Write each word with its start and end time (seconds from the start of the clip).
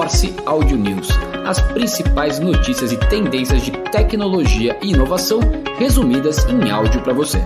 Morse 0.00 0.34
Audio 0.46 0.78
News, 0.78 1.08
as 1.46 1.60
principais 1.74 2.38
notícias 2.38 2.90
e 2.90 2.96
tendências 2.96 3.60
de 3.60 3.70
tecnologia 3.92 4.74
e 4.82 4.92
inovação 4.92 5.40
resumidas 5.78 6.42
em 6.46 6.70
áudio 6.70 7.02
para 7.02 7.12
você. 7.12 7.36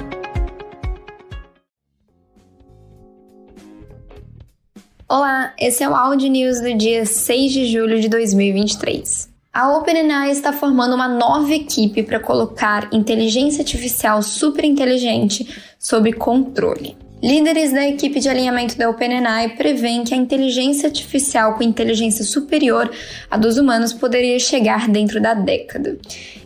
Olá, 5.08 5.52
esse 5.58 5.82
é 5.82 5.88
o 5.88 5.96
Audio 5.96 6.30
News 6.30 6.60
do 6.60 6.72
dia 6.74 7.04
6 7.04 7.52
de 7.52 7.66
julho 7.66 8.00
de 8.00 8.08
2023. 8.08 9.28
A 9.52 9.76
OpenAI 9.76 10.30
está 10.30 10.52
formando 10.52 10.94
uma 10.94 11.08
nova 11.08 11.52
equipe 11.52 12.04
para 12.04 12.20
colocar 12.20 12.88
inteligência 12.92 13.62
artificial 13.62 14.22
superinteligente 14.22 15.60
sob 15.76 16.12
controle. 16.12 16.96
Líderes 17.22 17.72
da 17.72 17.86
equipe 17.88 18.20
de 18.20 18.28
alinhamento 18.28 18.76
da 18.76 18.90
OpenAI 18.90 19.56
prevêem 19.56 20.04
que 20.04 20.12
a 20.12 20.16
inteligência 20.16 20.88
artificial 20.88 21.54
com 21.54 21.62
inteligência 21.62 22.22
superior 22.24 22.90
à 23.30 23.38
dos 23.38 23.56
humanos 23.56 23.92
poderia 23.92 24.38
chegar 24.38 24.88
dentro 24.88 25.20
da 25.20 25.32
década. 25.32 25.96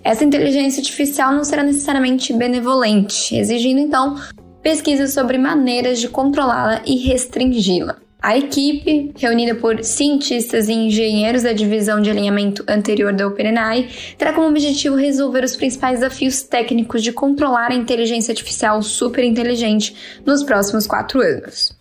Essa 0.04 0.24
inteligência 0.24 0.80
artificial 0.80 1.32
não 1.32 1.42
será 1.42 1.62
necessariamente 1.62 2.32
benevolente, 2.32 3.34
exigindo 3.34 3.80
então 3.80 4.16
pesquisas 4.62 5.12
sobre 5.12 5.36
maneiras 5.36 6.00
de 6.00 6.08
controlá-la 6.08 6.82
e 6.86 6.96
restringi-la. 6.96 8.07
A 8.28 8.36
equipe, 8.36 9.10
reunida 9.16 9.54
por 9.54 9.82
cientistas 9.82 10.68
e 10.68 10.72
engenheiros 10.74 11.44
da 11.44 11.54
divisão 11.54 11.98
de 11.98 12.10
alinhamento 12.10 12.62
anterior 12.68 13.10
da 13.10 13.26
OpenAI, 13.26 13.88
terá 14.18 14.34
como 14.34 14.48
objetivo 14.48 14.96
resolver 14.96 15.42
os 15.44 15.56
principais 15.56 16.00
desafios 16.00 16.42
técnicos 16.42 17.02
de 17.02 17.10
controlar 17.10 17.70
a 17.70 17.74
inteligência 17.74 18.32
artificial 18.32 18.82
superinteligente 18.82 19.96
nos 20.26 20.44
próximos 20.44 20.86
quatro 20.86 21.22
anos. 21.22 21.77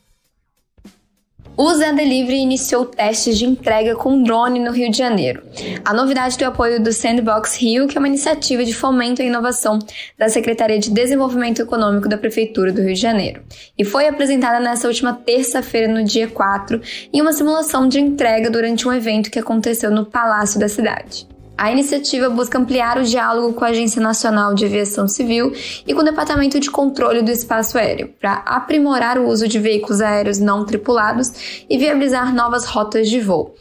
O 1.59 1.73
Zé 1.73 1.91
Delivery 1.91 2.37
iniciou 2.37 2.85
testes 2.85 3.35
de 3.35 3.43
entrega 3.43 3.95
com 3.95 4.21
drone 4.21 4.59
no 4.59 4.71
Rio 4.71 4.91
de 4.91 4.97
Janeiro. 4.99 5.41
A 5.83 5.91
novidade 5.91 6.37
do 6.37 6.45
apoio 6.45 6.79
do 6.79 6.93
Sandbox 6.93 7.57
Rio, 7.57 7.87
que 7.87 7.97
é 7.97 7.99
uma 7.99 8.07
iniciativa 8.07 8.63
de 8.63 8.75
fomento 8.75 9.23
à 9.23 9.25
inovação 9.25 9.79
da 10.15 10.29
Secretaria 10.29 10.77
de 10.77 10.91
Desenvolvimento 10.91 11.59
Econômico 11.59 12.07
da 12.07 12.15
Prefeitura 12.15 12.71
do 12.71 12.83
Rio 12.83 12.93
de 12.93 13.01
Janeiro, 13.01 13.41
e 13.75 13.83
foi 13.83 14.07
apresentada 14.07 14.59
nesta 14.59 14.87
última 14.87 15.13
terça-feira, 15.13 15.91
no 15.91 16.03
dia 16.03 16.27
4, 16.27 16.79
em 17.11 17.21
uma 17.21 17.33
simulação 17.33 17.87
de 17.87 17.99
entrega 17.99 18.51
durante 18.51 18.87
um 18.87 18.93
evento 18.93 19.31
que 19.31 19.39
aconteceu 19.39 19.89
no 19.89 20.05
Palácio 20.05 20.59
da 20.59 20.69
cidade. 20.69 21.27
A 21.57 21.71
iniciativa 21.71 22.29
busca 22.29 22.59
ampliar 22.59 22.99
o 22.99 23.03
diálogo 23.03 23.53
com 23.53 23.65
a 23.65 23.69
Agência 23.69 23.99
Nacional 23.99 24.53
de 24.53 24.63
Aviação 24.63 25.07
Civil 25.07 25.51
e 25.87 25.93
com 25.93 26.01
o 26.01 26.05
Departamento 26.05 26.59
de 26.59 26.69
Controle 26.69 27.23
do 27.23 27.31
Espaço 27.31 27.79
Aéreo, 27.79 28.13
para 28.21 28.43
aprimorar 28.45 29.17
o 29.17 29.27
uso 29.27 29.47
de 29.47 29.57
veículos 29.57 29.99
aéreos 29.99 30.37
não 30.37 30.63
tripulados 30.63 31.65
e 31.67 31.75
viabilizar 31.75 32.31
novas 32.31 32.65
rotas 32.65 33.09
de 33.09 33.19
voo. 33.19 33.55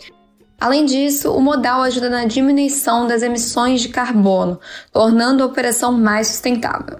Além 0.60 0.84
disso, 0.84 1.32
o 1.32 1.40
modal 1.40 1.82
ajuda 1.82 2.10
na 2.10 2.26
diminuição 2.26 3.06
das 3.06 3.22
emissões 3.22 3.80
de 3.80 3.88
carbono, 3.88 4.60
tornando 4.92 5.42
a 5.42 5.46
operação 5.46 5.90
mais 5.90 6.26
sustentável. 6.26 6.98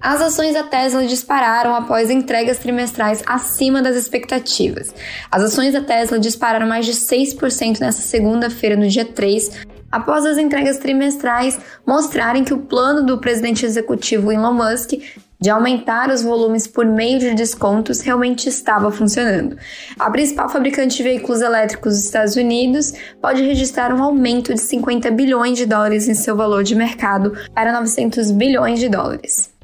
As 0.00 0.20
ações 0.20 0.54
da 0.54 0.62
Tesla 0.62 1.06
dispararam 1.06 1.74
após 1.74 2.10
entregas 2.10 2.58
trimestrais 2.58 3.22
acima 3.26 3.82
das 3.82 3.96
expectativas. 3.96 4.94
As 5.30 5.42
ações 5.42 5.72
da 5.72 5.80
Tesla 5.80 6.18
dispararam 6.18 6.66
mais 6.66 6.86
de 6.86 6.92
6% 6.92 7.80
nesta 7.80 8.02
segunda-feira, 8.02 8.76
no 8.76 8.86
dia 8.86 9.04
3, 9.04 9.66
após 9.90 10.24
as 10.26 10.38
entregas 10.38 10.78
trimestrais 10.78 11.58
mostrarem 11.86 12.44
que 12.44 12.54
o 12.54 12.58
plano 12.58 13.04
do 13.04 13.18
presidente 13.18 13.64
executivo 13.64 14.32
Elon 14.32 14.52
Musk 14.52 14.92
de 15.40 15.50
aumentar 15.50 16.10
os 16.10 16.22
volumes 16.22 16.66
por 16.66 16.86
meio 16.86 17.18
de 17.18 17.34
descontos 17.34 18.00
realmente 18.00 18.48
estava 18.48 18.90
funcionando. 18.90 19.56
A 19.98 20.10
principal 20.10 20.48
fabricante 20.48 20.96
de 20.96 21.02
veículos 21.02 21.42
elétricos 21.42 21.94
dos 21.94 22.04
Estados 22.04 22.36
Unidos 22.36 22.92
pode 23.20 23.42
registrar 23.42 23.92
um 23.92 24.02
aumento 24.02 24.54
de 24.54 24.60
50 24.60 25.10
bilhões 25.10 25.58
de 25.58 25.66
dólares 25.66 26.08
em 26.08 26.14
seu 26.14 26.36
valor 26.36 26.64
de 26.64 26.74
mercado 26.74 27.36
para 27.54 27.72
900 27.72 28.30
bilhões 28.30 28.80
de 28.80 28.88
dólares. 28.88 29.54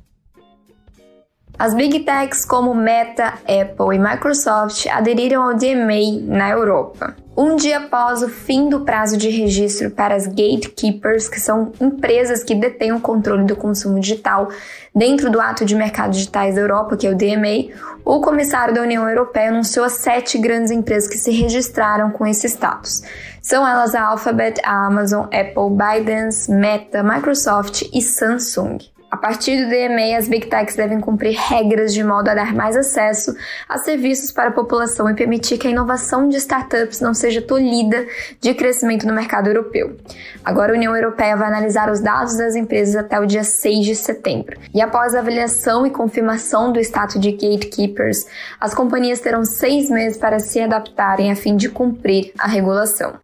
As 1.58 1.74
Big 1.74 2.00
Techs 2.00 2.44
como 2.44 2.74
Meta, 2.74 3.34
Apple 3.46 3.94
e 3.94 3.98
Microsoft 3.98 4.86
aderiram 4.88 5.42
ao 5.42 5.54
DMA 5.54 6.20
na 6.22 6.50
Europa. 6.50 7.14
Um 7.34 7.56
dia 7.56 7.78
após 7.78 8.22
o 8.22 8.28
fim 8.28 8.68
do 8.68 8.80
prazo 8.80 9.16
de 9.16 9.30
registro 9.30 9.90
para 9.90 10.14
as 10.14 10.26
gatekeepers, 10.26 11.28
que 11.30 11.40
são 11.40 11.72
empresas 11.80 12.44
que 12.44 12.54
detêm 12.54 12.92
o 12.92 13.00
controle 13.00 13.44
do 13.44 13.56
consumo 13.56 13.98
digital 13.98 14.50
dentro 14.94 15.30
do 15.30 15.40
ato 15.40 15.64
de 15.64 15.74
mercados 15.74 16.18
digitais 16.18 16.56
da 16.56 16.60
Europa, 16.60 16.94
que 16.94 17.06
é 17.06 17.10
o 17.10 17.16
DMA, 17.16 17.74
o 18.04 18.20
comissário 18.20 18.74
da 18.74 18.82
União 18.82 19.08
Europeia 19.08 19.48
anunciou 19.48 19.86
as 19.86 19.94
sete 19.94 20.36
grandes 20.36 20.70
empresas 20.70 21.08
que 21.08 21.16
se 21.16 21.30
registraram 21.30 22.10
com 22.10 22.26
esse 22.26 22.46
status. 22.46 23.02
São 23.40 23.66
elas 23.66 23.94
a 23.94 24.02
Alphabet, 24.02 24.60
a 24.62 24.86
Amazon, 24.86 25.24
Apple, 25.24 25.70
ByteDance, 25.70 26.50
Meta, 26.50 27.02
Microsoft 27.02 27.82
e 27.94 28.02
Samsung. 28.02 28.78
A 29.12 29.16
partir 29.18 29.62
do 29.62 29.68
DMA, 29.68 30.16
as 30.16 30.26
Big 30.26 30.46
Techs 30.46 30.74
devem 30.74 30.98
cumprir 30.98 31.36
regras 31.36 31.92
de 31.92 32.02
modo 32.02 32.30
a 32.30 32.34
dar 32.34 32.54
mais 32.54 32.74
acesso 32.74 33.36
a 33.68 33.76
serviços 33.76 34.32
para 34.32 34.48
a 34.48 34.52
população 34.52 35.06
e 35.06 35.12
permitir 35.12 35.58
que 35.58 35.68
a 35.68 35.70
inovação 35.70 36.30
de 36.30 36.38
startups 36.38 36.98
não 36.98 37.12
seja 37.12 37.42
tolhida 37.42 38.06
de 38.40 38.54
crescimento 38.54 39.06
no 39.06 39.12
mercado 39.12 39.48
europeu. 39.48 39.98
Agora, 40.42 40.72
a 40.72 40.76
União 40.76 40.96
Europeia 40.96 41.36
vai 41.36 41.48
analisar 41.48 41.92
os 41.92 42.00
dados 42.00 42.38
das 42.38 42.56
empresas 42.56 42.96
até 42.96 43.20
o 43.20 43.26
dia 43.26 43.44
6 43.44 43.84
de 43.84 43.94
setembro. 43.94 44.58
E 44.74 44.80
após 44.80 45.14
a 45.14 45.18
avaliação 45.18 45.86
e 45.86 45.90
confirmação 45.90 46.72
do 46.72 46.80
status 46.80 47.20
de 47.20 47.32
gatekeepers, 47.32 48.26
as 48.58 48.72
companhias 48.72 49.20
terão 49.20 49.44
seis 49.44 49.90
meses 49.90 50.16
para 50.16 50.38
se 50.38 50.58
adaptarem 50.58 51.30
a 51.30 51.36
fim 51.36 51.54
de 51.54 51.68
cumprir 51.68 52.32
a 52.38 52.48
regulação. 52.48 53.20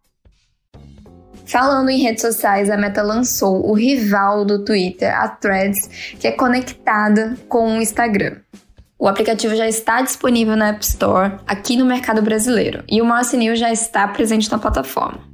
Falando 1.49 1.89
em 1.89 1.97
redes 1.97 2.21
sociais, 2.21 2.69
a 2.69 2.77
Meta 2.77 3.01
lançou 3.01 3.67
o 3.67 3.73
rival 3.73 4.45
do 4.45 4.63
Twitter, 4.63 5.11
a 5.11 5.27
Threads, 5.27 6.13
que 6.19 6.27
é 6.27 6.31
conectada 6.31 7.35
com 7.47 7.75
o 7.75 7.81
Instagram. 7.81 8.35
O 8.99 9.07
aplicativo 9.07 9.55
já 9.55 9.67
está 9.67 9.99
disponível 10.03 10.55
na 10.55 10.67
App 10.69 10.85
Store 10.85 11.39
aqui 11.47 11.75
no 11.75 11.85
mercado 11.85 12.21
brasileiro 12.21 12.83
e 12.87 13.01
o 13.01 13.05
Morse 13.05 13.35
News 13.35 13.57
já 13.57 13.71
está 13.71 14.07
presente 14.07 14.51
na 14.51 14.59
plataforma. 14.59 15.27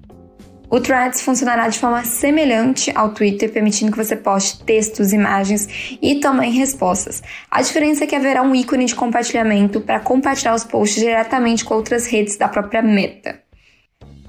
O 0.69 0.79
Threads 0.79 1.21
funcionará 1.21 1.67
de 1.67 1.77
forma 1.77 2.03
semelhante 2.05 2.93
ao 2.95 3.09
Twitter, 3.09 3.51
permitindo 3.51 3.91
que 3.91 3.97
você 3.97 4.15
poste 4.15 4.63
textos, 4.63 5.11
imagens 5.11 5.97
e 6.01 6.15
também 6.15 6.51
respostas. 6.53 7.21
A 7.51 7.61
diferença 7.61 8.05
é 8.05 8.07
que 8.07 8.15
haverá 8.15 8.41
um 8.41 8.55
ícone 8.55 8.85
de 8.85 8.95
compartilhamento 8.95 9.81
para 9.81 9.99
compartilhar 9.99 10.55
os 10.55 10.63
posts 10.63 11.03
diretamente 11.03 11.65
com 11.65 11.73
outras 11.73 12.07
redes 12.07 12.37
da 12.37 12.47
própria 12.47 12.81
Meta. 12.81 13.44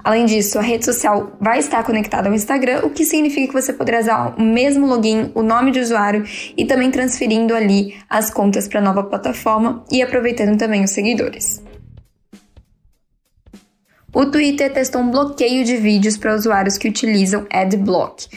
Além 0.07 0.25
disso, 0.25 0.57
a 0.57 0.61
rede 0.61 0.85
social 0.85 1.33
vai 1.37 1.59
estar 1.59 1.83
conectada 1.83 2.29
ao 2.29 2.33
Instagram, 2.33 2.79
o 2.85 2.89
que 2.89 3.03
significa 3.03 3.47
que 3.47 3.61
você 3.61 3.73
poderá 3.73 3.99
usar 3.99 4.35
o 4.37 4.41
mesmo 4.41 4.87
login, 4.87 5.33
o 5.35 5.43
nome 5.43 5.69
de 5.69 5.81
usuário 5.81 6.23
e 6.55 6.63
também 6.63 6.89
transferindo 6.89 7.53
ali 7.53 7.93
as 8.09 8.29
contas 8.29 8.69
para 8.69 8.79
a 8.79 8.81
nova 8.81 9.03
plataforma 9.03 9.83
e 9.91 10.01
aproveitando 10.01 10.57
também 10.57 10.81
os 10.81 10.91
seguidores. 10.91 11.61
O 14.15 14.27
Twitter 14.27 14.71
testou 14.71 15.01
um 15.01 15.11
bloqueio 15.11 15.65
de 15.65 15.75
vídeos 15.75 16.15
para 16.15 16.33
usuários 16.33 16.77
que 16.77 16.87
utilizam 16.87 17.45
Adblock. 17.51 18.29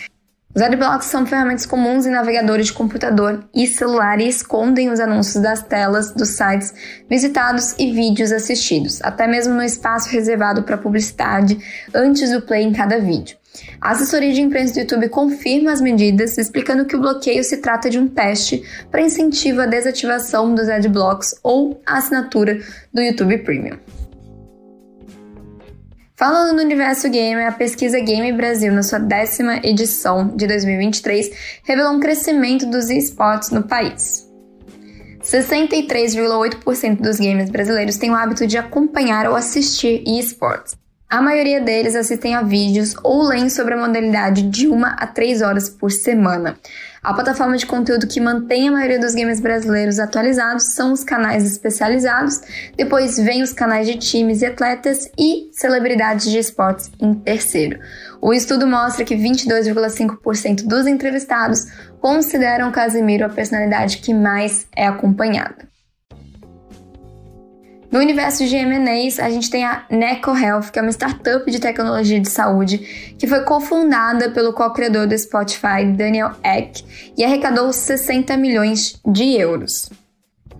Os 0.53 0.63
adblocks 0.63 1.07
são 1.07 1.25
ferramentas 1.25 1.65
comuns 1.65 2.07
em 2.07 2.11
navegadores 2.11 2.67
de 2.67 2.73
computador 2.73 3.45
e 3.55 3.69
celular 3.69 4.21
e 4.21 4.27
escondem 4.27 4.91
os 4.91 4.99
anúncios 4.99 5.41
das 5.41 5.63
telas 5.63 6.13
dos 6.13 6.31
sites 6.31 6.75
visitados 7.09 7.77
e 7.79 7.93
vídeos 7.93 8.33
assistidos, 8.33 9.01
até 9.01 9.29
mesmo 9.29 9.55
no 9.55 9.63
espaço 9.63 10.11
reservado 10.11 10.65
para 10.65 10.77
publicidade 10.77 11.57
antes 11.95 12.33
do 12.33 12.43
play 12.43 12.65
em 12.65 12.73
cada 12.73 12.99
vídeo. 12.99 13.37
A 13.81 13.93
assessoria 13.93 14.33
de 14.33 14.41
imprensa 14.41 14.75
do 14.75 14.81
YouTube 14.81 15.09
confirma 15.09 15.71
as 15.71 15.81
medidas, 15.81 16.37
explicando 16.37 16.85
que 16.85 16.97
o 16.97 17.01
bloqueio 17.01 17.45
se 17.45 17.59
trata 17.59 17.89
de 17.89 18.01
um 18.01 18.09
teste 18.09 18.65
para 18.91 19.03
incentivo 19.03 19.61
à 19.61 19.67
desativação 19.67 20.53
dos 20.53 20.69
adblocks 20.69 21.33
ou 21.45 21.81
a 21.87 21.99
assinatura 21.99 22.59
do 22.93 23.01
YouTube 23.01 23.39
Premium. 23.39 23.79
Falando 26.21 26.55
no 26.55 26.63
universo 26.63 27.09
gamer, 27.09 27.49
a 27.49 27.53
pesquisa 27.53 27.99
Game 27.99 28.31
Brasil, 28.35 28.71
na 28.75 28.83
sua 28.83 28.99
décima 28.99 29.57
edição 29.65 30.29
de 30.37 30.47
2023, 30.47 31.31
revelou 31.63 31.95
um 31.95 31.99
crescimento 31.99 32.67
dos 32.67 32.91
esportes 32.91 33.49
no 33.49 33.63
país. 33.63 34.29
63,8% 35.23 37.01
dos 37.01 37.19
gamers 37.19 37.49
brasileiros 37.49 37.97
têm 37.97 38.11
o 38.11 38.15
hábito 38.15 38.47
de 38.47 38.59
acompanhar 38.59 39.31
ou 39.31 39.35
assistir 39.35 40.05
esportes. 40.07 40.77
A 41.11 41.21
maioria 41.21 41.61
deles 41.61 41.97
assistem 41.97 42.37
a 42.37 42.43
vídeos 42.43 42.95
ou 43.03 43.25
leem 43.25 43.51
sobre 43.51 43.75
a 43.75 43.77
modalidade 43.77 44.43
de 44.43 44.69
uma 44.69 44.91
a 44.91 45.09
três 45.09 45.43
horas 45.43 45.69
por 45.69 45.91
semana. 45.91 46.57
A 47.03 47.13
plataforma 47.13 47.57
de 47.57 47.67
conteúdo 47.67 48.07
que 48.07 48.21
mantém 48.21 48.69
a 48.69 48.73
maioria 48.73 49.01
dos 49.01 49.13
games 49.13 49.41
brasileiros 49.41 49.99
atualizados 49.99 50.67
são 50.67 50.93
os 50.93 51.03
canais 51.03 51.45
especializados, 51.45 52.41
depois 52.77 53.17
vem 53.17 53.43
os 53.43 53.53
canais 53.53 53.89
de 53.89 53.97
times 53.97 54.41
e 54.41 54.47
atletas 54.47 55.11
e 55.19 55.51
celebridades 55.53 56.31
de 56.31 56.39
esportes 56.39 56.93
em 57.01 57.13
terceiro. 57.13 57.81
O 58.23 58.33
estudo 58.33 58.65
mostra 58.65 59.05
que 59.05 59.17
22,5% 59.17 60.65
dos 60.65 60.87
entrevistados 60.87 61.67
consideram 62.01 62.71
Casemiro 62.71 63.27
a 63.27 63.29
personalidade 63.29 63.99
que 63.99 64.15
mais 64.15 64.65
é 64.77 64.87
acompanhada. 64.87 65.71
No 67.91 67.99
universo 67.99 68.47
de 68.47 68.55
M&As, 68.55 69.19
a 69.19 69.29
gente 69.31 69.51
tem 69.51 69.65
a 69.65 69.85
Neco 69.91 70.31
Health, 70.31 70.71
que 70.73 70.79
é 70.79 70.83
uma 70.83 70.93
startup 70.93 71.51
de 71.51 71.59
tecnologia 71.59 72.21
de 72.21 72.31
saúde, 72.31 72.79
que 73.19 73.27
foi 73.27 73.41
cofundada 73.41 74.31
pelo 74.31 74.53
co-criador 74.53 75.09
do 75.09 75.19
Spotify, 75.19 75.85
Daniel 75.97 76.31
Ek, 76.45 76.85
e 77.19 77.25
arrecadou 77.25 77.73
60 77.73 78.37
milhões 78.37 79.01
de 79.05 79.35
euros. 79.37 79.91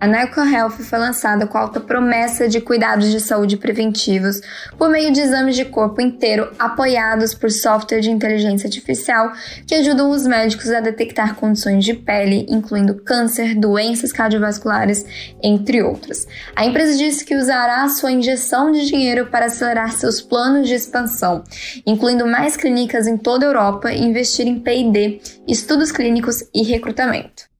A 0.01 0.07
Neco 0.07 0.41
Health 0.41 0.79
foi 0.79 0.97
lançada 0.97 1.45
com 1.45 1.59
alta 1.59 1.79
promessa 1.79 2.49
de 2.49 2.59
cuidados 2.59 3.11
de 3.11 3.19
saúde 3.19 3.55
preventivos 3.55 4.41
por 4.75 4.89
meio 4.89 5.13
de 5.13 5.21
exames 5.21 5.55
de 5.55 5.63
corpo 5.63 6.01
inteiro 6.01 6.51
apoiados 6.57 7.35
por 7.35 7.51
software 7.51 7.99
de 7.99 8.09
inteligência 8.09 8.65
artificial 8.65 9.31
que 9.67 9.75
ajudam 9.75 10.09
os 10.09 10.25
médicos 10.25 10.71
a 10.71 10.79
detectar 10.79 11.35
condições 11.35 11.85
de 11.85 11.93
pele, 11.93 12.47
incluindo 12.49 12.95
câncer, 12.95 13.53
doenças 13.53 14.11
cardiovasculares, 14.11 15.05
entre 15.39 15.83
outras. 15.83 16.25
A 16.55 16.65
empresa 16.65 16.97
disse 16.97 17.23
que 17.23 17.37
usará 17.37 17.87
sua 17.87 18.11
injeção 18.11 18.71
de 18.71 18.87
dinheiro 18.87 19.27
para 19.27 19.45
acelerar 19.45 19.91
seus 19.91 20.19
planos 20.19 20.67
de 20.67 20.73
expansão, 20.73 21.43
incluindo 21.85 22.25
mais 22.25 22.57
clínicas 22.57 23.05
em 23.05 23.17
toda 23.17 23.45
a 23.45 23.49
Europa 23.49 23.93
e 23.93 24.01
investir 24.01 24.47
em 24.47 24.59
P&D, 24.59 25.21
estudos 25.47 25.91
clínicos 25.91 26.43
e 26.55 26.63
recrutamento. 26.63 27.50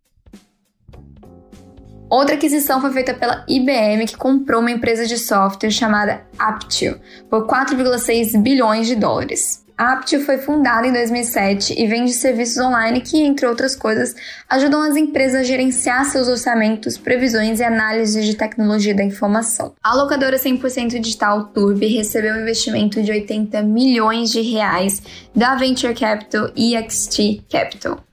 Outra 2.12 2.36
aquisição 2.36 2.82
foi 2.82 2.92
feita 2.92 3.14
pela 3.14 3.46
IBM, 3.48 4.06
que 4.06 4.18
comprou 4.18 4.60
uma 4.60 4.70
empresa 4.70 5.06
de 5.06 5.18
software 5.18 5.72
chamada 5.72 6.22
Aptio 6.38 7.00
por 7.30 7.48
4,6 7.48 8.38
bilhões 8.38 8.86
de 8.86 8.98
dólares. 8.98 9.66
A 9.78 9.94
Aptio 9.94 10.20
foi 10.20 10.38
fundada 10.38 10.86
em 10.86 10.92
2007 10.92 11.74
e 11.82 11.88
vende 11.88 12.12
serviços 12.12 12.58
online 12.58 13.00
que, 13.00 13.22
entre 13.22 13.48
outras 13.48 13.78
coisas, 13.78 14.14
ajudam 14.50 14.82
as 14.82 14.98
empresas 14.98 15.40
a 15.40 15.44
gerenciar 15.44 16.04
seus 16.04 16.28
orçamentos, 16.28 16.98
previsões 16.98 17.62
e 17.62 17.64
análises 17.64 18.26
de 18.26 18.36
tecnologia 18.36 18.94
da 18.94 19.06
informação. 19.06 19.74
A 19.82 19.96
locadora 19.96 20.38
100% 20.38 21.00
digital 21.00 21.46
Turbi 21.46 21.88
recebeu 21.88 22.36
um 22.36 22.42
investimento 22.42 23.02
de 23.02 23.10
80 23.10 23.62
milhões 23.62 24.32
de 24.32 24.42
reais 24.42 25.02
da 25.34 25.56
Venture 25.56 25.96
Capital 25.96 26.50
EXT 26.58 27.46
Capital. 27.50 28.04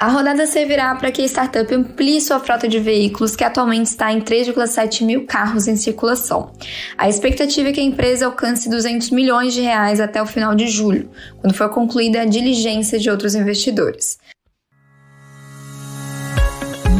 A 0.00 0.08
rodada 0.08 0.46
servirá 0.46 0.94
para 0.94 1.12
que 1.12 1.20
a 1.20 1.26
startup 1.26 1.74
amplie 1.74 2.22
sua 2.22 2.40
frota 2.40 2.66
de 2.66 2.80
veículos, 2.80 3.36
que 3.36 3.44
atualmente 3.44 3.88
está 3.88 4.10
em 4.10 4.22
3,7 4.22 5.04
mil 5.04 5.26
carros 5.26 5.68
em 5.68 5.76
circulação. 5.76 6.52
A 6.96 7.06
expectativa 7.06 7.68
é 7.68 7.72
que 7.72 7.80
a 7.80 7.84
empresa 7.84 8.24
alcance 8.24 8.70
200 8.70 9.10
milhões 9.10 9.52
de 9.52 9.60
reais 9.60 10.00
até 10.00 10.22
o 10.22 10.24
final 10.24 10.54
de 10.54 10.68
julho, 10.68 11.10
quando 11.42 11.52
for 11.52 11.68
concluída 11.68 12.22
a 12.22 12.24
diligência 12.24 12.98
de 12.98 13.10
outros 13.10 13.34
investidores. 13.34 14.16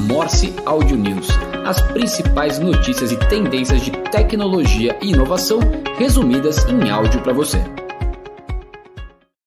Morse 0.07 0.53
Audio 0.67 0.99
News. 0.99 1.29
As 1.65 1.81
principais 1.81 2.59
notícias 2.59 3.13
e 3.13 3.17
tendências 3.17 3.81
de 3.81 3.93
tecnologia 4.11 4.95
e 5.01 5.13
inovação 5.13 5.61
resumidas 5.97 6.67
em 6.67 6.91
áudio 6.91 7.23
para 7.23 7.33
você. 7.33 7.80